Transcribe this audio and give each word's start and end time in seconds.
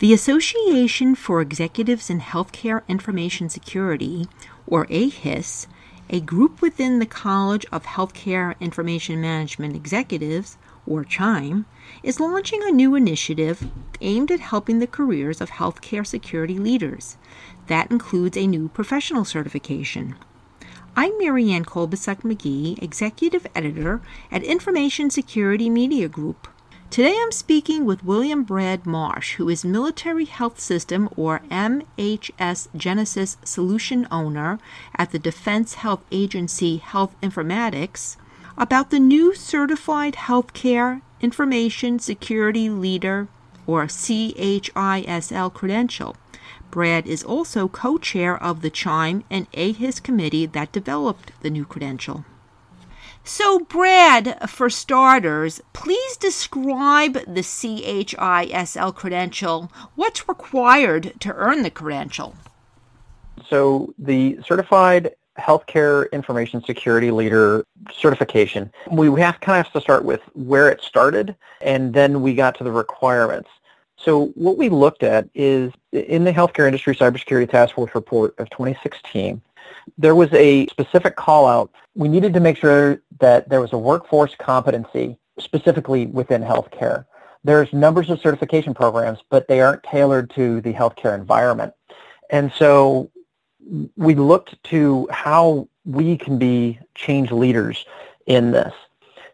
The 0.00 0.14
Association 0.14 1.14
for 1.14 1.42
Executives 1.42 2.08
in 2.08 2.20
Healthcare 2.20 2.88
Information 2.88 3.50
Security, 3.50 4.26
or 4.66 4.86
AHIS, 4.86 5.66
a 6.08 6.20
group 6.20 6.62
within 6.62 7.00
the 7.00 7.04
College 7.04 7.66
of 7.70 7.84
Healthcare 7.84 8.58
Information 8.60 9.20
Management 9.20 9.76
Executives, 9.76 10.56
or 10.86 11.04
CHIME, 11.04 11.66
is 12.02 12.18
launching 12.18 12.62
a 12.62 12.72
new 12.72 12.94
initiative 12.94 13.70
aimed 14.00 14.30
at 14.30 14.40
helping 14.40 14.78
the 14.78 14.86
careers 14.86 15.42
of 15.42 15.50
healthcare 15.50 16.06
security 16.06 16.58
leaders. 16.58 17.18
That 17.66 17.90
includes 17.90 18.38
a 18.38 18.46
new 18.46 18.70
professional 18.70 19.26
certification. 19.26 20.16
I'm 20.96 21.12
Marianne 21.18 21.66
Kolbasuk 21.66 22.22
McGee, 22.22 22.82
Executive 22.82 23.46
Editor 23.54 24.00
at 24.32 24.42
Information 24.44 25.10
Security 25.10 25.68
Media 25.68 26.08
Group. 26.08 26.48
Today 26.90 27.16
I'm 27.22 27.30
speaking 27.30 27.84
with 27.84 28.02
William 28.04 28.42
Brad 28.42 28.84
Marsh, 28.84 29.36
who 29.36 29.48
is 29.48 29.64
Military 29.64 30.24
Health 30.24 30.58
System 30.58 31.08
or 31.16 31.40
MHS 31.48 32.66
Genesis 32.76 33.36
Solution 33.44 34.08
Owner 34.10 34.58
at 34.96 35.12
the 35.12 35.20
Defense 35.20 35.74
Health 35.74 36.04
Agency 36.10 36.78
Health 36.78 37.14
Informatics, 37.22 38.16
about 38.58 38.90
the 38.90 38.98
new 38.98 39.36
Certified 39.36 40.14
Healthcare 40.14 41.00
Information 41.20 42.00
Security 42.00 42.68
Leader 42.68 43.28
or 43.68 43.84
CHISL 43.84 45.54
credential. 45.54 46.16
Brad 46.72 47.06
is 47.06 47.22
also 47.22 47.68
co 47.68 47.98
chair 47.98 48.36
of 48.36 48.62
the 48.62 48.70
CHIME 48.70 49.22
and 49.30 49.46
AHIS 49.54 50.00
committee 50.00 50.46
that 50.46 50.72
developed 50.72 51.30
the 51.42 51.50
new 51.50 51.64
credential. 51.64 52.24
So, 53.24 53.60
Brad, 53.60 54.48
for 54.48 54.70
starters, 54.70 55.60
please 55.72 56.16
describe 56.16 57.14
the 57.26 57.42
CHISL 57.42 58.94
credential. 58.94 59.70
What's 59.94 60.28
required 60.28 61.14
to 61.20 61.32
earn 61.34 61.62
the 61.62 61.70
credential? 61.70 62.34
So, 63.48 63.94
the 63.98 64.38
Certified 64.46 65.14
Healthcare 65.38 66.10
Information 66.12 66.62
Security 66.64 67.10
Leader 67.10 67.64
certification, 67.92 68.72
we 68.90 69.06
have 69.20 69.40
kind 69.40 69.60
of 69.60 69.66
have 69.66 69.72
to 69.72 69.80
start 69.80 70.04
with 70.04 70.20
where 70.34 70.68
it 70.68 70.82
started, 70.82 71.36
and 71.60 71.94
then 71.94 72.22
we 72.22 72.34
got 72.34 72.56
to 72.56 72.64
the 72.64 72.72
requirements. 72.72 73.48
So 73.96 74.26
what 74.28 74.56
we 74.56 74.70
looked 74.70 75.02
at 75.02 75.28
is 75.34 75.72
in 75.92 76.24
the 76.24 76.32
Healthcare 76.32 76.66
Industry 76.66 76.96
Cybersecurity 76.96 77.50
Task 77.50 77.74
Force 77.74 77.94
report 77.94 78.34
of 78.38 78.48
2016, 78.50 79.42
there 79.98 80.14
was 80.14 80.32
a 80.32 80.66
specific 80.68 81.16
call 81.16 81.46
out. 81.46 81.70
We 81.94 82.08
needed 82.08 82.34
to 82.34 82.40
make 82.40 82.56
sure 82.56 83.02
that 83.20 83.48
there 83.48 83.60
was 83.60 83.72
a 83.72 83.78
workforce 83.78 84.34
competency 84.34 85.18
specifically 85.38 86.06
within 86.06 86.42
healthcare. 86.42 87.06
There's 87.42 87.72
numbers 87.72 88.10
of 88.10 88.20
certification 88.20 88.74
programs, 88.74 89.20
but 89.30 89.48
they 89.48 89.60
aren't 89.60 89.82
tailored 89.82 90.30
to 90.34 90.60
the 90.60 90.74
healthcare 90.74 91.14
environment. 91.14 91.72
And 92.28 92.52
so 92.52 93.10
we 93.96 94.14
looked 94.14 94.62
to 94.64 95.08
how 95.10 95.68
we 95.84 96.16
can 96.16 96.38
be 96.38 96.78
change 96.94 97.30
leaders 97.32 97.86
in 98.26 98.50
this. 98.50 98.72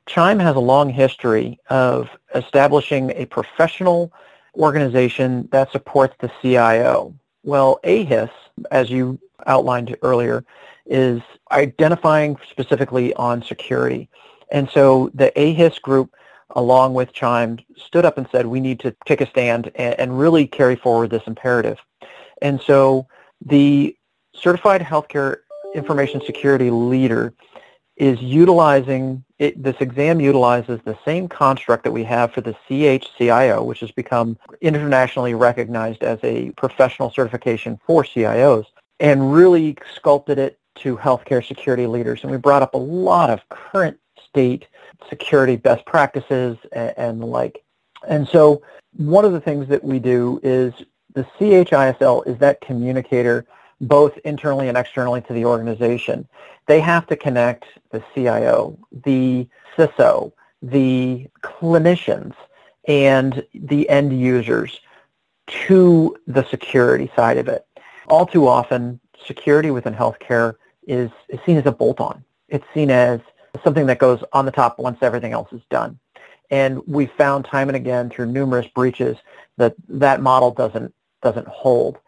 Chime 0.07 0.39
has 0.39 0.55
a 0.55 0.61
long 0.61 0.89
history 0.89 1.59
of 1.69 2.09
establishing 2.35 3.11
a 3.17 3.27
professional 3.27 4.13
organization 4.55 5.49
that 5.51 5.73
supports 5.73 6.15
the 6.21 6.31
CIO. 6.41 7.15
Well, 7.43 7.81
AHIS, 7.85 8.31
as 8.71 8.91
you 8.91 9.19
outlined 9.47 9.97
earlier, 10.03 10.45
is 10.87 11.21
identifying 11.53 12.37
specifically 12.51 13.15
on 13.15 13.43
security. 13.43 14.09
And 14.51 14.69
so 14.71 15.11
the 15.15 15.33
AHIS 15.39 15.79
group, 15.81 16.15
along 16.51 16.95
with 16.95 17.13
Chime, 17.13 17.59
stood 17.77 18.05
up 18.05 18.19
and 18.19 18.29
said, 18.31 18.47
we 18.47 18.61
need 18.61 18.81
to 18.81 18.95
take 19.05 19.21
a 19.21 19.27
stand 19.27 19.71
and, 19.75 19.99
and 19.99 20.19
really 20.19 20.47
carry 20.47 20.77
forward 20.77 21.11
this 21.11 21.27
imperative. 21.27 21.79
And 22.43 22.61
so 22.61 23.07
the 23.45 23.97
Certified 24.35 24.83
Healthcare 24.83 25.39
Information 25.75 26.21
Security 26.25 26.71
Leader 26.71 27.35
is 27.97 28.21
utilizing, 28.21 29.25
it, 29.39 29.63
this 29.63 29.77
exam 29.81 30.21
utilizes 30.21 30.81
the 30.85 30.99
same 31.05 31.29
construct 31.29 31.85
that 31.85 31.93
we 31.93 32.05
have 32.05 32.33
for 32.33 32.43
the 32.43 32.55
CHCIO, 32.69 33.65
which 33.65 33.81
has 33.81 33.91
become 33.91 34.39
internationally 34.61 35.35
recognized 35.35 36.03
as 36.03 36.19
a 36.23 36.51
professional 36.53 37.11
certification 37.11 37.81
for 37.87 38.05
CIOs, 38.05 38.67
and 39.01 39.33
really 39.33 39.77
sculpted 39.95 40.39
it 40.39 40.59
to 40.77 40.97
healthcare 40.97 41.47
security 41.47 41.87
leaders. 41.87 42.23
And 42.23 42.31
we 42.31 42.39
brought 42.39 42.63
up 42.63 42.75
a 42.75 42.79
lot 42.79 43.31
of 43.31 43.49
current 43.49 43.99
state 44.29 44.67
security 45.09 45.57
best 45.57 45.85
practices 45.87 46.57
and, 46.73 47.21
the 47.21 47.27
like. 47.27 47.63
And 48.09 48.27
so 48.29 48.63
one 48.97 49.25
of 49.25 49.33
the 49.33 49.41
things 49.41 49.69
that 49.69 49.83
we 49.83 49.99
do 49.99 50.41
is 50.43 50.75
the 51.15 51.27
CHISL 51.39 52.27
is 52.27 52.39
that 52.39 52.61
communicator 52.61 53.47
both 53.81 54.17
internally 54.25 54.69
and 54.69 54.77
externally 54.77 55.21
to 55.23 55.33
the 55.33 55.45
organization. 55.45 56.27
They 56.67 56.81
have 56.81 57.07
to 57.09 57.17
connect 57.17 57.67
the 57.91 58.03
CIO, 58.15 58.79
the 59.05 59.49
CISO, 59.77 60.33
the 60.63 61.27
clinicians, 61.43 62.35
and 62.89 63.45
the 63.55 63.89
end 63.89 64.19
users 64.19 64.81
to 65.47 66.17
the 66.27 66.45
security 66.45 67.11
side 67.15 67.39
of 67.39 67.49
it. 67.49 67.66
All 68.09 68.27
too 68.27 68.47
often, 68.47 69.01
security 69.27 69.71
within 69.71 69.95
healthcare 69.95 70.55
is, 70.87 71.11
is 71.29 71.41
seen 71.45 71.57
as 71.57 71.67
a 71.67 71.73
bolt-on. 71.73 72.25
It's 72.49 72.67
seen 72.73 72.91
as 72.91 73.21
something 73.65 73.87
that 73.87 73.99
goes 73.99 74.23
on 74.33 74.45
the 74.45 74.53
top 74.53 74.79
once 74.79 74.99
everything 75.03 75.33
else 75.33 75.53
is 75.53 75.63
done. 75.71 75.99
And 76.51 76.87
we've 76.87 77.11
found 77.13 77.45
time 77.45 77.69
and 77.69 77.77
again 77.77 78.09
through 78.09 78.27
numerous 78.27 78.67
breaches 78.69 79.17
that 79.57 79.75
that 79.89 80.23
model 80.23 80.51
doesn't 80.51 80.95
doesn't 81.23 81.49
hold. 81.49 81.99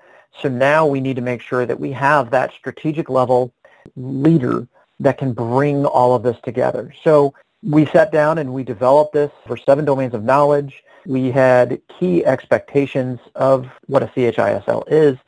So 0.40 0.48
now 0.48 0.86
we 0.86 1.00
need 1.00 1.16
to 1.16 1.22
make 1.22 1.40
sure 1.40 1.66
that 1.66 1.80
we 1.80 1.90
have 1.92 2.30
that 2.30 2.52
strategic 2.52 3.10
level 3.10 3.52
leader 3.96 4.68
that 5.00 5.18
can 5.18 5.32
bring 5.32 5.84
all 5.84 6.14
of 6.14 6.22
this 6.22 6.36
together. 6.44 6.94
So 7.02 7.34
we 7.62 7.86
sat 7.86 8.12
down 8.12 8.38
and 8.38 8.52
we 8.52 8.62
developed 8.62 9.14
this 9.14 9.32
for 9.46 9.56
seven 9.56 9.84
domains 9.84 10.14
of 10.14 10.22
knowledge. 10.22 10.84
We 11.06 11.30
had 11.30 11.80
key 11.98 12.24
expectations 12.24 13.18
of 13.34 13.66
what 13.86 14.02
a 14.02 14.06
CHISL 14.06 14.84
is. 14.88 15.18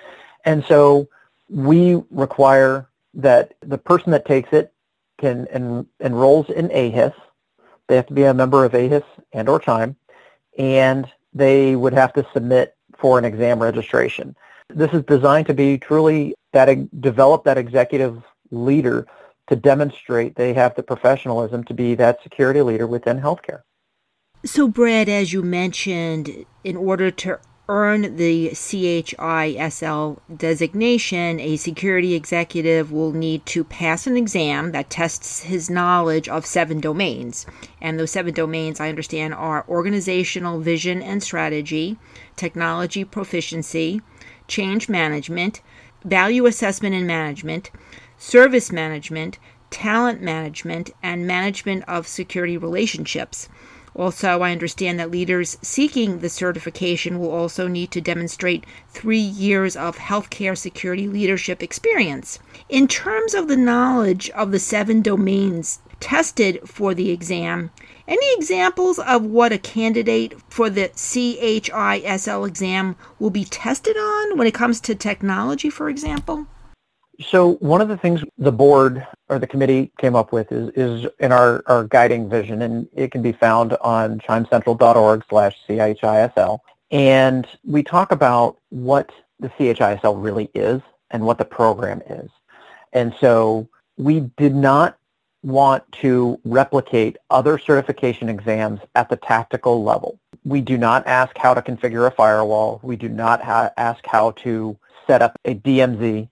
And 0.44 0.64
so 0.66 1.08
we 1.48 2.02
require 2.10 2.88
that 3.14 3.54
the 3.60 3.78
person 3.78 4.12
that 4.12 4.24
takes 4.24 4.52
it 4.52 4.72
can 5.18 5.46
en- 5.48 5.86
enrolls 6.00 6.48
in 6.48 6.70
AHIS. 6.70 7.12
They 7.88 7.96
have 7.96 8.06
to 8.06 8.14
be 8.14 8.24
a 8.24 8.34
member 8.34 8.64
of 8.64 8.74
AHIS 8.74 9.02
and 9.32 9.48
or 9.48 9.58
CHIME, 9.58 9.96
and 10.58 11.10
they 11.34 11.76
would 11.76 11.92
have 11.92 12.12
to 12.14 12.26
submit 12.32 12.76
for 12.98 13.18
an 13.18 13.24
exam 13.24 13.60
registration. 13.60 14.36
This 14.68 14.92
is 14.92 15.02
designed 15.04 15.46
to 15.48 15.54
be 15.54 15.78
truly 15.78 16.34
that 16.52 17.00
develop 17.00 17.44
that 17.44 17.58
executive 17.58 18.22
leader 18.50 19.06
to 19.48 19.56
demonstrate 19.56 20.36
they 20.36 20.54
have 20.54 20.74
the 20.76 20.82
professionalism 20.82 21.64
to 21.64 21.74
be 21.74 21.94
that 21.96 22.22
security 22.22 22.62
leader 22.62 22.86
within 22.86 23.20
healthcare. 23.20 23.62
So, 24.44 24.68
Brad, 24.68 25.08
as 25.08 25.32
you 25.32 25.42
mentioned, 25.42 26.46
in 26.64 26.76
order 26.76 27.10
to 27.10 27.40
earn 27.70 28.16
the 28.16 28.50
CHISL 28.50 30.18
designation, 30.36 31.38
a 31.38 31.56
security 31.56 32.14
executive 32.14 32.90
will 32.90 33.12
need 33.12 33.46
to 33.46 33.62
pass 33.62 34.08
an 34.08 34.16
exam 34.16 34.72
that 34.72 34.90
tests 34.90 35.42
his 35.42 35.70
knowledge 35.70 36.28
of 36.28 36.44
seven 36.44 36.80
domains. 36.80 37.46
And 37.80 37.96
those 37.96 38.10
seven 38.10 38.34
domains, 38.34 38.80
I 38.80 38.88
understand, 38.88 39.34
are 39.34 39.64
organizational 39.68 40.58
vision 40.58 41.00
and 41.00 41.22
strategy, 41.22 41.96
technology 42.34 43.04
proficiency, 43.04 44.02
change 44.48 44.88
management, 44.88 45.62
value 46.04 46.46
assessment 46.46 46.96
and 46.96 47.06
management, 47.06 47.70
service 48.18 48.72
management, 48.72 49.38
talent 49.70 50.20
management, 50.20 50.90
and 51.02 51.26
management 51.26 51.84
of 51.86 52.06
security 52.06 52.56
relationships. 52.56 53.48
Also, 53.94 54.40
I 54.42 54.52
understand 54.52 55.00
that 55.00 55.10
leaders 55.10 55.58
seeking 55.62 56.20
the 56.20 56.28
certification 56.28 57.18
will 57.18 57.32
also 57.32 57.66
need 57.66 57.90
to 57.90 58.00
demonstrate 58.00 58.64
three 58.88 59.18
years 59.18 59.74
of 59.74 59.96
healthcare 59.98 60.56
security 60.56 61.08
leadership 61.08 61.62
experience. 61.62 62.38
In 62.68 62.86
terms 62.86 63.34
of 63.34 63.48
the 63.48 63.56
knowledge 63.56 64.30
of 64.30 64.52
the 64.52 64.60
seven 64.60 65.02
domains 65.02 65.80
tested 65.98 66.60
for 66.64 66.94
the 66.94 67.10
exam, 67.10 67.70
any 68.06 68.32
examples 68.34 68.98
of 69.00 69.24
what 69.24 69.52
a 69.52 69.58
candidate 69.58 70.34
for 70.48 70.70
the 70.70 70.90
CHISL 70.94 72.44
exam 72.44 72.96
will 73.18 73.30
be 73.30 73.44
tested 73.44 73.96
on 73.96 74.38
when 74.38 74.46
it 74.46 74.54
comes 74.54 74.80
to 74.82 74.94
technology, 74.94 75.68
for 75.68 75.88
example? 75.88 76.46
So 77.22 77.54
one 77.56 77.80
of 77.80 77.88
the 77.88 77.96
things 77.96 78.24
the 78.38 78.52
board 78.52 79.06
or 79.28 79.38
the 79.38 79.46
committee 79.46 79.92
came 79.98 80.16
up 80.16 80.32
with 80.32 80.50
is, 80.50 80.70
is 80.74 81.10
in 81.18 81.32
our, 81.32 81.62
our 81.66 81.84
guiding 81.84 82.30
vision, 82.30 82.62
and 82.62 82.88
it 82.94 83.12
can 83.12 83.20
be 83.20 83.32
found 83.32 83.76
on 83.82 84.20
chimecentral.org 84.20 85.24
slash 85.28 85.56
CHISL. 85.68 86.58
And 86.90 87.46
we 87.64 87.82
talk 87.82 88.10
about 88.10 88.56
what 88.70 89.12
the 89.38 89.48
CHISL 89.48 90.22
really 90.22 90.50
is 90.54 90.80
and 91.10 91.24
what 91.24 91.38
the 91.38 91.44
program 91.44 92.02
is. 92.08 92.30
And 92.92 93.14
so 93.20 93.68
we 93.96 94.20
did 94.36 94.54
not 94.54 94.96
want 95.42 95.90
to 95.92 96.38
replicate 96.44 97.16
other 97.30 97.58
certification 97.58 98.28
exams 98.28 98.80
at 98.94 99.08
the 99.08 99.16
tactical 99.16 99.82
level. 99.82 100.18
We 100.44 100.60
do 100.60 100.76
not 100.76 101.06
ask 101.06 101.36
how 101.36 101.54
to 101.54 101.62
configure 101.62 102.06
a 102.06 102.10
firewall. 102.10 102.80
We 102.82 102.96
do 102.96 103.08
not 103.08 103.42
ha- 103.42 103.72
ask 103.76 104.04
how 104.06 104.32
to 104.32 104.76
set 105.06 105.22
up 105.22 105.36
a 105.44 105.54
DMZ. 105.54 106.28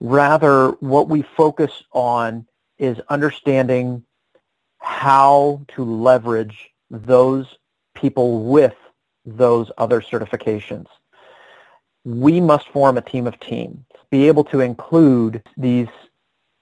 Rather, 0.00 0.70
what 0.80 1.08
we 1.08 1.22
focus 1.22 1.82
on 1.92 2.46
is 2.78 2.98
understanding 3.08 4.04
how 4.78 5.60
to 5.68 5.84
leverage 5.84 6.70
those 6.90 7.46
people 7.94 8.44
with 8.44 8.74
those 9.26 9.70
other 9.76 10.00
certifications. 10.00 10.86
We 12.04 12.40
must 12.40 12.68
form 12.68 12.96
a 12.96 13.02
team 13.02 13.26
of 13.26 13.38
teams, 13.40 13.84
be 14.10 14.28
able 14.28 14.44
to 14.44 14.60
include 14.60 15.42
these 15.56 15.88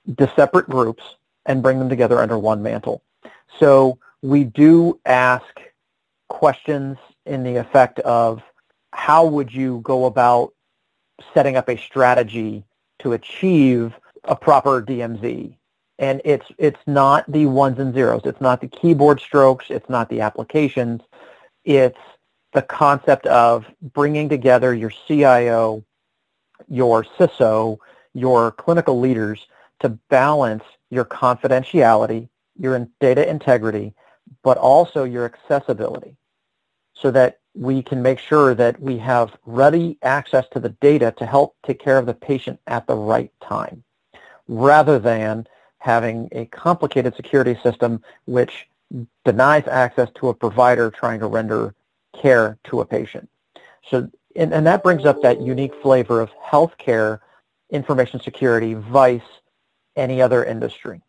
the 0.07 0.31
separate 0.37 0.69
groups 0.69 1.03
and 1.47 1.63
bring 1.63 1.79
them 1.79 1.89
together 1.89 2.21
under 2.21 2.39
one 2.39 2.63
mantle. 2.63 3.03
So 3.59 3.99
we 4.23 4.45
do 4.45 5.01
ask 5.05 5.45
questions 6.29 6.97
in 7.25 7.43
the 7.43 7.57
effect 7.57 7.99
of 8.01 8.43
how 8.93 9.27
would 9.27 9.53
you 9.53 9.81
go 9.83 10.07
about 10.07 10.53
setting 11.35 11.57
up 11.57 11.69
a 11.69 11.77
strategy 11.77 12.65
to 13.07 13.13
achieve 13.13 13.95
a 14.25 14.35
proper 14.35 14.83
DMZ? 14.83 15.57
And 15.99 16.21
it's 16.25 16.47
it's 16.59 16.81
not 16.87 17.25
the 17.31 17.47
ones 17.47 17.79
and 17.79 17.95
zeros. 17.95 18.23
It's 18.25 18.41
not 18.41 18.61
the 18.61 18.69
keyboard 18.69 19.21
strokes. 19.21 19.67
It's 19.71 19.89
not 19.89 20.11
the 20.11 20.21
applications. 20.21 21.01
It's 21.65 21.99
the 22.53 22.63
concept 22.63 23.27
of 23.27 23.65
bringing 23.81 24.29
together 24.29 24.75
your 24.75 24.93
CIO, 25.07 25.85
your 26.69 27.05
CISO, 27.05 27.79
your 28.13 28.53
clinical 28.53 28.99
leaders 29.01 29.47
to 29.81 29.91
balance 30.11 30.65
your 30.91 31.05
confidentiality, 31.05 32.29
your 32.59 32.87
data 33.01 33.29
integrity, 33.29 33.95
but 34.43 34.59
also 34.59 35.05
your 35.05 35.25
accessibility 35.25 36.17
so 36.95 37.11
that 37.11 37.39
we 37.57 37.83
can 37.83 38.03
make 38.03 38.19
sure 38.19 38.55
that 38.55 38.79
we 38.81 38.99
have 38.99 39.37
ready 39.47 39.99
access 40.03 40.45
to 40.53 40.61
the 40.61 40.69
data 40.69 41.15
to 41.17 41.25
help 41.25 41.57
take 41.65 41.79
care 41.79 41.97
of 41.97 42.07
the 42.07 42.15
patient 42.15 42.61
at 42.67 42.87
the 42.87 42.95
right 42.95 43.33
time 43.41 43.83
rather 44.47 44.99
than 44.99 45.47
having 45.79 46.29
a 46.33 46.45
complicated 46.47 47.15
security 47.17 47.59
system 47.63 48.03
which 48.27 48.69
denies 49.25 49.67
access 49.69 50.09
to 50.15 50.29
a 50.29 50.35
provider 50.35 50.91
trying 50.91 51.19
to 51.19 51.27
render 51.27 51.75
care 52.21 52.59
to 52.65 52.81
a 52.81 52.85
patient. 52.85 53.29
So, 53.89 54.09
and, 54.35 54.53
and 54.53 54.67
that 54.67 54.83
brings 54.83 55.05
up 55.05 55.23
that 55.23 55.41
unique 55.41 55.75
flavor 55.83 56.21
of 56.21 56.31
healthcare 56.33 57.21
information 57.71 58.21
security 58.21 58.75
vice 58.75 59.23
any 59.97 60.21
other 60.21 60.45
industry. 60.45 61.01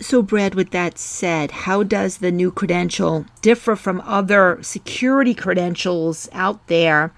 So, 0.00 0.22
Brad, 0.22 0.54
with 0.54 0.70
that 0.70 0.98
said, 0.98 1.50
how 1.50 1.82
does 1.82 2.18
the 2.18 2.32
new 2.32 2.50
credential 2.50 3.26
differ 3.42 3.76
from 3.76 4.00
other 4.02 4.58
security 4.60 5.34
credentials 5.34 6.28
out 6.32 6.66
there? 6.66 7.12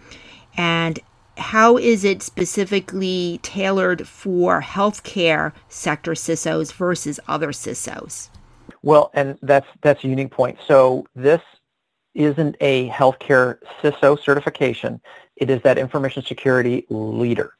And 0.56 0.98
how 1.38 1.78
is 1.78 2.04
it 2.04 2.22
specifically 2.22 3.40
tailored 3.42 4.06
for 4.06 4.60
healthcare 4.60 5.52
sector 5.68 6.12
CISOs 6.12 6.72
versus 6.72 7.18
other 7.26 7.48
CISOs? 7.48 8.28
Well, 8.82 9.10
and 9.14 9.38
that's 9.42 9.66
that's 9.82 10.04
a 10.04 10.08
unique 10.08 10.30
point. 10.30 10.58
So 10.66 11.06
this 11.14 11.40
isn't 12.14 12.56
a 12.60 12.88
healthcare 12.90 13.58
CISO 13.82 14.22
certification. 14.22 15.00
It 15.36 15.50
is 15.50 15.60
that 15.62 15.78
information 15.78 16.22
security 16.22 16.86
leader. 16.88 17.54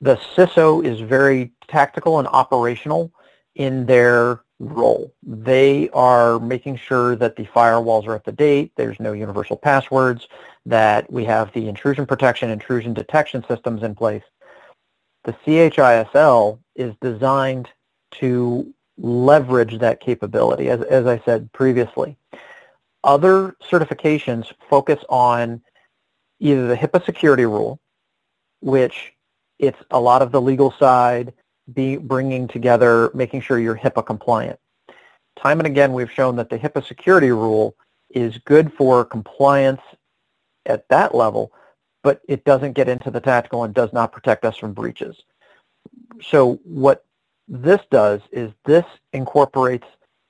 The 0.00 0.16
CISO 0.36 0.84
is 0.84 1.00
very 1.00 1.52
tactical 1.68 2.18
and 2.18 2.28
operational 2.28 3.12
in 3.54 3.86
their 3.86 4.40
role. 4.58 5.12
They 5.22 5.88
are 5.90 6.38
making 6.38 6.76
sure 6.76 7.16
that 7.16 7.36
the 7.36 7.44
firewalls 7.44 8.06
are 8.06 8.14
up 8.14 8.24
to 8.24 8.32
date, 8.32 8.72
there's 8.76 9.00
no 9.00 9.12
universal 9.12 9.56
passwords, 9.56 10.28
that 10.66 11.10
we 11.12 11.24
have 11.24 11.52
the 11.52 11.68
intrusion 11.68 12.06
protection, 12.06 12.50
intrusion 12.50 12.94
detection 12.94 13.44
systems 13.48 13.82
in 13.82 13.94
place. 13.94 14.22
The 15.24 15.32
CHISL 15.44 16.58
is 16.76 16.94
designed 17.00 17.70
to 18.12 18.72
leverage 18.98 19.78
that 19.80 20.00
capability, 20.00 20.68
as, 20.68 20.82
as 20.82 21.06
I 21.06 21.20
said 21.24 21.52
previously. 21.52 22.16
Other 23.02 23.56
certifications 23.70 24.52
focus 24.70 25.02
on 25.08 25.62
either 26.40 26.68
the 26.68 26.76
HIPAA 26.76 27.04
security 27.04 27.44
rule, 27.44 27.80
which 28.60 29.12
it's 29.58 29.78
a 29.90 30.00
lot 30.00 30.22
of 30.22 30.32
the 30.32 30.40
legal 30.40 30.72
side, 30.72 31.32
be 31.72 31.96
bringing 31.96 32.46
together, 32.46 33.10
making 33.14 33.40
sure 33.40 33.58
you're 33.58 33.76
HIPAA 33.76 34.04
compliant. 34.04 34.58
Time 35.36 35.60
and 35.60 35.66
again, 35.66 35.92
we've 35.92 36.12
shown 36.12 36.36
that 36.36 36.50
the 36.50 36.58
HIPAA 36.58 36.86
security 36.86 37.30
rule 37.30 37.74
is 38.10 38.38
good 38.38 38.72
for 38.72 39.04
compliance 39.04 39.80
at 40.66 40.88
that 40.88 41.14
level, 41.14 41.52
but 42.02 42.20
it 42.28 42.44
doesn't 42.44 42.74
get 42.74 42.88
into 42.88 43.10
the 43.10 43.20
tactical 43.20 43.64
and 43.64 43.74
does 43.74 43.92
not 43.92 44.12
protect 44.12 44.44
us 44.44 44.56
from 44.56 44.72
breaches. 44.72 45.16
So 46.22 46.60
what 46.64 47.04
this 47.48 47.80
does 47.90 48.20
is 48.30 48.52
this 48.64 48.84
incorporates 49.12 49.86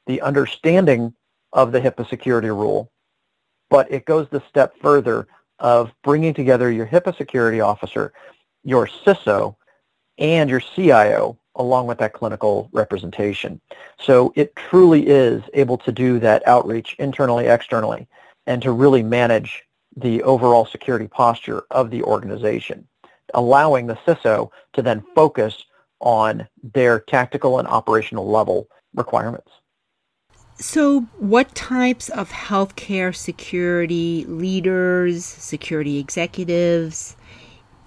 the 0.07 0.21
understanding 0.21 1.15
of 1.53 1.73
the 1.73 1.81
HIPAA 1.81 2.09
security 2.09 2.51
rule, 2.51 2.91
but 3.71 3.91
it 3.93 4.05
goes 4.05 4.29
the 4.31 4.43
step 4.49 4.75
further 4.81 5.27
of 5.59 5.93
bringing 6.03 6.35
together 6.35 6.71
your 6.71 6.87
HIPAA 6.87 7.17
security 7.17 7.61
officer, 7.61 8.13
your 8.65 8.87
CISO, 8.87 9.57
and 10.19 10.51
your 10.51 10.61
CIO 10.61 11.39
along 11.57 11.87
with 11.87 11.99
that 11.99 12.13
clinical 12.13 12.69
representation. 12.73 13.61
So 13.99 14.33
it 14.35 14.55
truly 14.57 15.07
is 15.07 15.43
able 15.55 15.79
to 15.79 15.93
do 15.93 16.19
that 16.21 16.47
outreach 16.49 16.97
internally, 16.99 17.47
externally, 17.47 18.09
and 18.47 18.61
to 18.63 18.73
really 18.73 19.03
manage 19.03 19.63
the 19.97 20.23
overall 20.25 20.67
security 20.67 21.07
posture 21.07 21.63
of 21.71 21.91
the 21.91 22.03
organization, 22.03 22.87
allowing 23.35 23.87
the 23.87 23.99
CISO 24.07 24.51
to 24.73 24.83
then 24.83 25.05
focus 25.15 25.65
on 26.01 26.49
their 26.75 27.01
tactical 27.01 27.59
and 27.59 27.69
operational 27.69 28.29
level 28.29 28.69
requirements. 28.95 29.51
So, 30.57 31.01
what 31.19 31.53
types 31.55 32.09
of 32.11 32.31
healthcare 32.31 33.15
security 33.15 34.25
leaders, 34.29 35.25
security 35.25 35.99
executives 35.99 37.17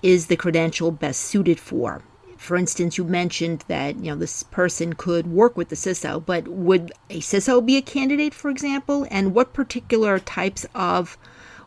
is 0.01 0.27
the 0.27 0.35
credential 0.35 0.91
best 0.91 1.21
suited 1.21 1.59
for? 1.61 2.03
For 2.37 2.55
instance, 2.55 2.97
you 2.97 3.03
mentioned 3.03 3.63
that 3.67 3.97
you 3.97 4.11
know 4.11 4.15
this 4.15 4.43
person 4.43 4.93
could 4.93 5.27
work 5.27 5.57
with 5.57 5.69
the 5.69 5.75
CISO, 5.75 6.25
but 6.25 6.47
would 6.47 6.91
a 7.09 7.19
CISO 7.19 7.65
be 7.65 7.77
a 7.77 7.81
candidate, 7.81 8.33
for 8.33 8.49
example? 8.49 9.05
And 9.11 9.33
what 9.33 9.53
particular 9.53 10.19
types 10.19 10.65
of 10.73 11.17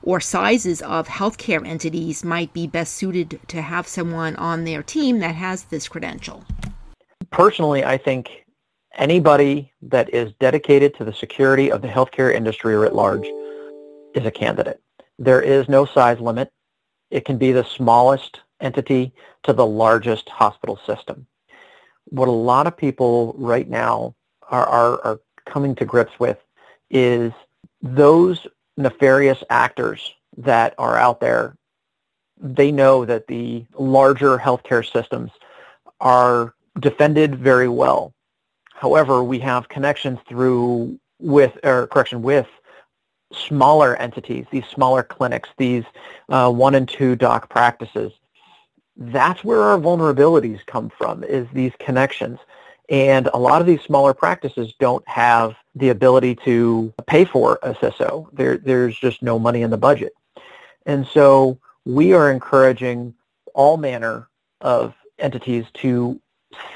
or 0.03 0.21
sizes 0.21 0.81
of 0.83 1.09
healthcare 1.09 1.67
entities 1.67 2.25
might 2.25 2.53
be 2.53 2.67
best 2.67 2.95
suited 2.95 3.39
to 3.49 3.61
have 3.61 3.87
someone 3.87 4.35
on 4.37 4.65
their 4.65 4.83
team 4.83 5.19
that 5.19 5.35
has 5.35 5.65
this 5.65 5.89
credential? 5.89 6.45
Personally, 7.31 7.85
I 7.85 7.99
think 7.99 8.47
anybody 8.95 9.73
that 9.83 10.13
is 10.15 10.33
dedicated 10.41 10.95
to 10.97 11.05
the 11.05 11.13
security 11.13 11.71
of 11.71 11.83
the 11.83 11.89
healthcare 11.89 12.35
industry 12.35 12.77
writ 12.77 12.95
large 12.95 13.27
is 14.15 14.25
a 14.25 14.31
candidate. 14.31 14.81
There 15.19 15.43
is 15.43 15.69
no 15.69 15.85
size 15.85 16.19
limit. 16.19 16.51
It 17.11 17.25
can 17.25 17.37
be 17.37 17.53
the 17.53 17.65
smallest 17.65 18.41
entity 18.61 19.13
to 19.45 19.53
the 19.53 19.67
largest 19.67 20.29
hospital 20.29 20.79
system. 20.87 21.27
What 22.07 22.29
a 22.29 22.33
lot 22.33 22.67
of 22.67 22.77
people 22.77 23.35
right 23.39 23.69
now 23.69 24.15
are, 24.49 24.67
are, 24.67 25.05
are 25.05 25.21
coming 25.47 25.75
to 25.77 25.85
grips 25.85 26.19
with 26.19 26.39
is 26.91 27.33
those 27.83 28.47
nefarious 28.77 29.43
actors 29.51 30.15
that 30.37 30.75
are 30.79 30.97
out 30.97 31.21
there, 31.21 31.57
they 32.41 32.73
know 32.73 33.05
that 33.05 33.27
the 33.27 33.65
larger 33.79 34.39
healthcare 34.39 34.91
systems 34.91 35.31
are 36.01 36.55
defended 36.79 37.37
very 37.37 37.69
well. 37.69 38.13
However, 38.73 39.23
we 39.23 39.39
have 39.41 39.69
connections 39.69 40.19
through 40.27 40.99
with, 41.19 41.59
or 41.63 41.87
correction, 41.89 42.23
with 42.23 42.47
smaller 43.33 43.97
entities, 43.97 44.47
these 44.51 44.65
smaller 44.67 45.03
clinics, 45.03 45.51
these 45.59 45.85
uh, 46.31 46.51
one 46.51 46.75
and 46.75 46.89
two 46.89 47.15
doc 47.15 47.51
practices. 47.51 48.13
That's 49.01 49.43
where 49.43 49.63
our 49.63 49.79
vulnerabilities 49.79 50.65
come 50.67 50.91
from, 50.97 51.25
is 51.25 51.49
these 51.55 51.73
connections. 51.81 52.39
And 52.91 53.29
a 53.33 53.39
lot 53.39 53.61
of 53.61 53.67
these 53.67 53.81
smaller 53.81 54.13
practices 54.13 54.75
don't 54.79 55.07
have 55.09 55.55
the 55.75 55.89
ability 55.89 56.35
to 56.45 56.93
pay 57.07 57.25
for 57.25 57.59
a 57.63 57.73
CISO. 57.75 58.29
There, 58.33 58.59
there's 58.59 58.99
just 58.99 59.23
no 59.23 59.39
money 59.39 59.63
in 59.63 59.71
the 59.71 59.79
budget. 59.79 60.13
And 60.85 61.07
so 61.07 61.59
we 61.87 62.13
are 62.13 62.31
encouraging 62.31 63.15
all 63.55 63.77
manner 63.77 64.29
of 64.61 64.95
entities 65.19 65.65
to 65.75 66.21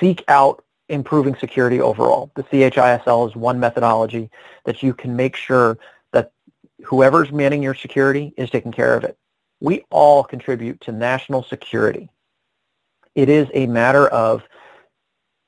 seek 0.01 0.25
out 0.29 0.65
improving 0.89 1.35
security 1.37 1.81
overall. 1.81 2.31
The 2.37 2.43
CHISL 2.45 3.29
is 3.29 3.37
one 3.37 3.59
methodology 3.61 4.31
that 4.65 4.83
you 4.83 4.95
can 4.95 5.17
make 5.17 5.37
sure 5.37 5.79
that 6.13 6.33
whoever's 6.85 7.33
manning 7.33 7.63
your 7.63 7.75
security 7.75 8.33
is 8.37 8.51
taking 8.51 8.73
care 8.73 8.95
of 8.95 9.05
it. 9.05 9.19
We 9.61 9.85
all 9.91 10.23
contribute 10.25 10.81
to 10.83 10.93
national 10.93 11.43
security. 11.43 12.09
It 13.15 13.29
is 13.29 13.49
a 13.55 13.67
matter 13.67 14.09
of 14.09 14.43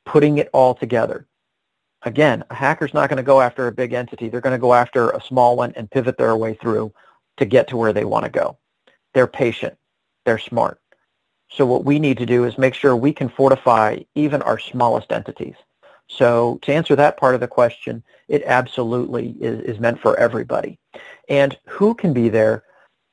putting 0.04 0.38
it 0.38 0.48
all 0.52 0.74
together. 0.74 1.26
again, 2.06 2.44
a 2.50 2.54
hacker's 2.54 2.94
not 2.94 3.10
going 3.10 3.16
to 3.18 3.22
go 3.22 3.40
after 3.40 3.66
a 3.66 3.72
big 3.72 3.92
entity. 3.92 4.28
They're 4.28 4.40
going 4.40 4.54
to 4.54 4.58
go 4.58 4.72
after 4.72 5.10
a 5.10 5.20
small 5.20 5.56
one 5.56 5.72
and 5.76 5.90
pivot 5.90 6.16
their 6.16 6.36
way 6.36 6.54
through 6.54 6.92
to 7.36 7.44
get 7.44 7.68
to 7.68 7.76
where 7.76 7.92
they 7.92 8.04
want 8.04 8.24
to 8.24 8.30
go. 8.30 8.56
They're 9.12 9.26
patient. 9.26 9.76
They're 10.24 10.38
smart. 10.38 10.80
So 11.50 11.66
what 11.66 11.84
we 11.84 11.98
need 11.98 12.18
to 12.18 12.26
do 12.26 12.44
is 12.44 12.58
make 12.58 12.74
sure 12.74 12.96
we 12.96 13.12
can 13.12 13.28
fortify 13.28 13.98
even 14.14 14.40
our 14.42 14.58
smallest 14.58 15.12
entities. 15.12 15.56
So 16.08 16.58
to 16.62 16.72
answer 16.72 16.94
that 16.96 17.16
part 17.16 17.34
of 17.34 17.40
the 17.40 17.48
question, 17.48 18.02
it 18.28 18.42
absolutely 18.44 19.30
is, 19.40 19.60
is 19.62 19.80
meant 19.80 20.00
for 20.00 20.16
everybody. 20.18 20.78
And 21.28 21.58
who 21.66 21.94
can 21.94 22.12
be 22.12 22.28
there? 22.28 22.62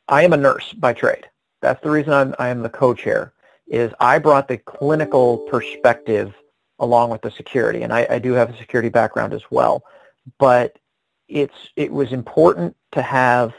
I 0.07 0.23
am 0.23 0.33
a 0.33 0.37
nurse 0.37 0.73
by 0.73 0.93
trade. 0.93 1.25
That's 1.61 1.81
the 1.81 1.89
reason 1.89 2.13
I'm, 2.13 2.35
I 2.37 2.49
am 2.49 2.61
the 2.61 2.69
co-chair, 2.69 3.32
is 3.67 3.91
I 3.99 4.19
brought 4.19 4.47
the 4.47 4.57
clinical 4.57 5.39
perspective 5.49 6.33
along 6.79 7.09
with 7.09 7.21
the 7.21 7.31
security. 7.31 7.83
And 7.83 7.93
I, 7.93 8.07
I 8.09 8.19
do 8.19 8.33
have 8.33 8.49
a 8.49 8.57
security 8.57 8.89
background 8.89 9.33
as 9.33 9.43
well. 9.49 9.83
But 10.37 10.77
it's 11.27 11.55
it 11.75 11.91
was 11.91 12.11
important 12.11 12.75
to 12.91 13.01
have 13.01 13.53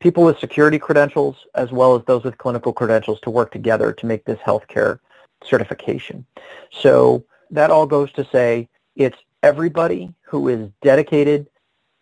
people 0.00 0.24
with 0.24 0.38
security 0.38 0.78
credentials 0.78 1.36
as 1.54 1.70
well 1.70 1.94
as 1.94 2.04
those 2.06 2.24
with 2.24 2.36
clinical 2.38 2.72
credentials 2.72 3.20
to 3.20 3.30
work 3.30 3.52
together 3.52 3.92
to 3.92 4.06
make 4.06 4.24
this 4.24 4.38
healthcare 4.40 4.98
certification. 5.44 6.26
So 6.72 7.24
that 7.50 7.70
all 7.70 7.86
goes 7.86 8.10
to 8.12 8.24
say 8.24 8.68
it's 8.96 9.18
everybody 9.42 10.12
who 10.22 10.48
is 10.48 10.68
dedicated 10.82 11.48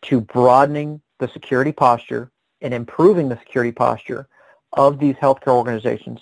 to 0.02 0.20
broadening 0.20 1.00
the 1.18 1.28
security 1.28 1.72
posture 1.72 2.30
and 2.62 2.72
improving 2.72 3.28
the 3.28 3.38
security 3.38 3.72
posture 3.72 4.28
of 4.72 4.98
these 4.98 5.14
healthcare 5.16 5.54
organizations 5.54 6.20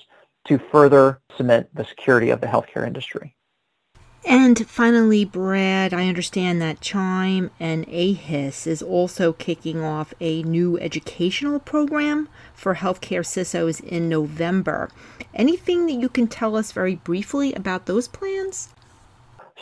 to 0.48 0.58
further 0.72 1.20
cement 1.36 1.68
the 1.74 1.84
security 1.84 2.30
of 2.30 2.40
the 2.40 2.46
healthcare 2.46 2.86
industry. 2.86 3.36
And 4.24 4.66
finally, 4.68 5.24
Brad, 5.24 5.94
I 5.94 6.08
understand 6.08 6.60
that 6.60 6.80
CHIME 6.80 7.50
and 7.60 7.86
AHIS 7.88 8.66
is 8.66 8.82
also 8.82 9.32
kicking 9.32 9.82
off 9.82 10.12
a 10.20 10.42
new 10.42 10.78
educational 10.78 11.60
program 11.60 12.28
for 12.52 12.74
healthcare 12.74 13.24
CISOs 13.24 13.82
in 13.82 14.08
November. 14.08 14.90
Anything 15.32 15.86
that 15.86 15.92
you 15.92 16.08
can 16.08 16.26
tell 16.26 16.56
us 16.56 16.72
very 16.72 16.96
briefly 16.96 17.54
about 17.54 17.86
those 17.86 18.08
plans? 18.08 18.74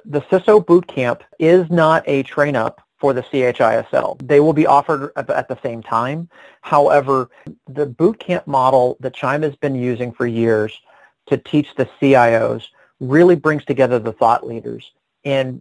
The 0.05 0.23
CISO 0.23 0.65
boot 0.65 0.87
camp 0.87 1.23
is 1.39 1.71
not 1.71 2.03
a 2.07 2.23
train 2.23 2.57
up 2.57 2.81
for 2.99 3.13
the 3.13 3.23
CHISL. 3.23 4.27
They 4.27 4.41
will 4.41 4.53
be 4.53 4.67
offered 4.67 5.13
at 5.17 5.49
the 5.49 5.59
same 5.63 5.83
time. 5.83 6.29
However, 6.63 7.31
the 7.69 7.87
boot 7.87 8.19
camp 8.19 8.47
model 8.47 8.97
that 9.01 9.15
CHIME 9.15 9.43
has 9.43 9.55
been 9.57 9.75
using 9.75 10.13
for 10.13 10.27
years 10.27 10.81
to 11.27 11.37
teach 11.37 11.75
the 11.75 11.89
CIOs 12.01 12.69
really 13.01 13.37
brings 13.37 13.65
together 13.65 13.99
the 13.99 14.13
thought 14.13 14.47
leaders 14.47 14.93
and 15.25 15.61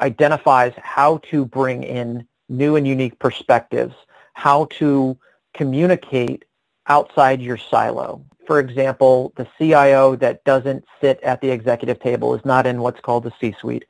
identifies 0.00 0.72
how 0.76 1.18
to 1.30 1.46
bring 1.46 1.82
in 1.82 2.26
new 2.48 2.76
and 2.76 2.86
unique 2.86 3.18
perspectives, 3.18 3.94
how 4.34 4.66
to 4.66 5.16
communicate 5.54 6.44
outside 6.88 7.40
your 7.40 7.56
silo. 7.56 8.22
For 8.46 8.58
example, 8.58 9.32
the 9.36 9.48
CIO 9.56 10.16
that 10.16 10.44
doesn't 10.44 10.84
sit 11.00 11.18
at 11.22 11.40
the 11.40 11.50
executive 11.50 11.98
table 12.00 12.34
is 12.34 12.44
not 12.44 12.66
in 12.66 12.80
what's 12.80 13.00
called 13.00 13.24
the 13.24 13.32
C-suite. 13.40 13.86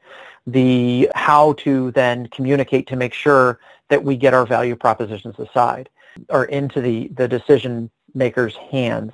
The 0.47 1.11
how 1.15 1.55
to 1.55 1.91
then 1.93 2.27
communicate 2.29 2.87
to 2.89 2.97
make 2.97 3.15
sure 3.15 3.59
that 3.89 4.05
we 4.05 4.17
get 4.17 4.35
our 4.35 4.47
value 4.47 4.77
propositions 4.77 5.37
aside 5.39 5.89
or 6.29 6.45
into 6.45 6.81
the, 6.81 7.09
the 7.09 7.29
decision 7.29 7.91
maker's 8.15 8.57
hands. 8.57 9.13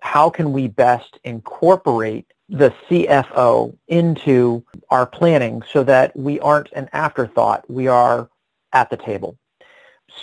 How 0.00 0.28
can 0.28 0.52
we 0.52 0.68
best 0.68 1.18
incorporate 1.24 2.26
the 2.48 2.72
CFO 2.88 3.76
into 3.88 4.64
our 4.90 5.06
planning 5.06 5.62
so 5.72 5.82
that 5.84 6.16
we 6.16 6.38
aren't 6.40 6.72
an 6.72 6.88
afterthought. 6.92 7.68
We 7.68 7.88
are 7.88 8.28
at 8.72 8.90
the 8.90 8.96
table. 8.96 9.36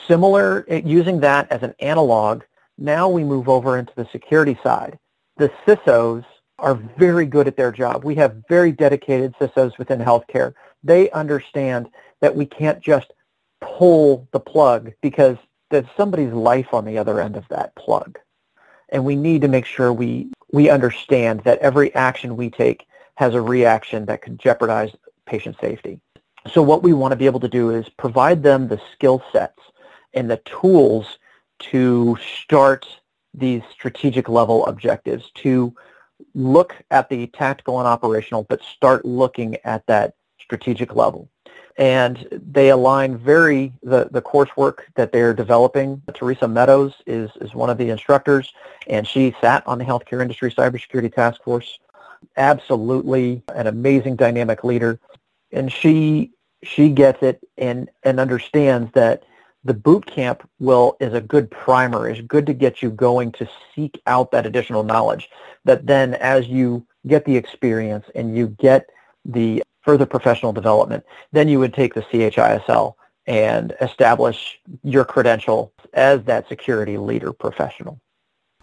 Similar, 0.07 0.65
eh, 0.69 0.81
using 0.85 1.19
that 1.19 1.51
as 1.51 1.63
an 1.63 1.75
analog, 1.79 2.43
now 2.77 3.09
we 3.09 3.23
move 3.23 3.49
over 3.49 3.77
into 3.77 3.93
the 3.95 4.07
security 4.11 4.57
side. 4.63 4.97
The 5.37 5.51
CISOs 5.65 6.25
are 6.63 6.75
very 6.97 7.25
good 7.25 7.45
at 7.45 7.57
their 7.57 7.73
job. 7.73 8.05
We 8.05 8.15
have 8.15 8.41
very 8.47 8.71
dedicated 8.71 9.35
CISOs 9.35 9.77
within 9.77 9.99
healthcare. 9.99 10.53
They 10.81 11.11
understand 11.11 11.89
that 12.21 12.35
we 12.35 12.45
can't 12.45 12.81
just 12.81 13.11
pull 13.59 14.29
the 14.31 14.39
plug 14.39 14.93
because 15.01 15.37
there's 15.69 15.85
somebody's 15.97 16.31
life 16.31 16.73
on 16.73 16.85
the 16.85 16.97
other 16.97 17.19
end 17.19 17.35
of 17.35 17.45
that 17.49 17.75
plug. 17.75 18.17
And 18.89 19.03
we 19.03 19.17
need 19.17 19.41
to 19.41 19.47
make 19.49 19.65
sure 19.65 19.91
we 19.91 20.31
we 20.53 20.69
understand 20.69 21.41
that 21.41 21.59
every 21.59 21.93
action 21.95 22.37
we 22.37 22.49
take 22.49 22.87
has 23.15 23.33
a 23.33 23.41
reaction 23.41 24.05
that 24.05 24.21
could 24.21 24.39
jeopardize 24.39 24.91
patient 25.25 25.57
safety. 25.59 25.99
So 26.51 26.61
what 26.61 26.83
we 26.83 26.93
want 26.93 27.11
to 27.11 27.17
be 27.17 27.25
able 27.25 27.39
to 27.41 27.49
do 27.49 27.71
is 27.71 27.89
provide 27.89 28.41
them 28.41 28.67
the 28.67 28.79
skill 28.93 29.21
sets 29.31 29.59
and 30.13 30.29
the 30.29 30.41
tools 30.45 31.17
to 31.71 32.17
start 32.39 32.85
these 33.33 33.63
strategic 33.71 34.29
level 34.29 34.65
objectives, 34.67 35.31
to 35.35 35.73
look 36.33 36.75
at 36.91 37.09
the 37.09 37.27
tactical 37.27 37.79
and 37.79 37.87
operational, 37.87 38.43
but 38.43 38.61
start 38.61 39.05
looking 39.05 39.57
at 39.63 39.85
that 39.87 40.15
strategic 40.39 40.95
level. 40.95 41.29
And 41.77 42.27
they 42.31 42.69
align 42.69 43.17
very, 43.17 43.73
the, 43.81 44.07
the 44.11 44.21
coursework 44.21 44.79
that 44.95 45.11
they're 45.11 45.33
developing. 45.33 46.01
Theresa 46.13 46.47
Meadows 46.47 46.93
is, 47.07 47.31
is 47.41 47.55
one 47.55 47.71
of 47.71 47.79
the 47.79 47.89
instructors 47.89 48.53
and 48.87 49.07
she 49.07 49.35
sat 49.41 49.65
on 49.67 49.77
the 49.77 49.85
healthcare 49.85 50.21
industry 50.21 50.51
cybersecurity 50.51 51.13
task 51.13 51.43
force. 51.43 51.79
Absolutely 52.37 53.43
an 53.53 53.67
amazing 53.67 54.15
dynamic 54.15 54.63
leader, 54.63 54.99
and 55.51 55.71
she 55.71 56.31
she 56.63 56.89
gets 56.89 57.21
it 57.21 57.45
and 57.57 57.89
and 58.03 58.19
understands 58.19 58.91
that 58.93 59.23
the 59.63 59.73
boot 59.73 60.05
camp 60.05 60.47
will 60.59 60.97
is 60.99 61.13
a 61.13 61.21
good 61.21 61.49
primer, 61.49 62.09
is 62.09 62.21
good 62.21 62.45
to 62.45 62.53
get 62.53 62.81
you 62.81 62.89
going 62.89 63.31
to 63.33 63.47
seek 63.73 64.01
out 64.07 64.31
that 64.31 64.45
additional 64.45 64.83
knowledge. 64.83 65.29
That 65.65 65.87
then, 65.87 66.15
as 66.15 66.47
you 66.47 66.85
get 67.07 67.25
the 67.25 67.35
experience 67.35 68.05
and 68.15 68.37
you 68.37 68.47
get 68.59 68.89
the 69.25 69.63
further 69.81 70.05
professional 70.05 70.53
development, 70.53 71.03
then 71.31 71.47
you 71.47 71.59
would 71.59 71.73
take 71.73 71.93
the 71.93 72.01
CHISL 72.01 72.95
and 73.25 73.73
establish 73.81 74.59
your 74.83 75.05
credential 75.05 75.73
as 75.93 76.23
that 76.23 76.47
security 76.49 76.97
leader 76.97 77.31
professional. 77.31 77.99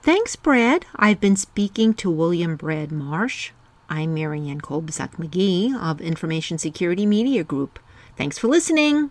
Thanks, 0.02 0.37
Brad. 0.37 0.87
I've 0.97 1.21
been 1.21 1.37
speaking 1.37 1.95
to 1.95 2.11
William 2.11 2.57
Brad 2.57 2.90
Marsh. 2.90 3.52
I'm 3.88 4.14
Marianne 4.14 4.61
Kolbasuk 4.61 5.16
McGee 5.16 5.75
of 5.78 6.00
Information 6.00 6.59
Security 6.59 7.04
Media 7.04 7.42
Group. 7.42 7.78
Thanks 8.16 8.38
for 8.38 8.49
listening. 8.49 9.11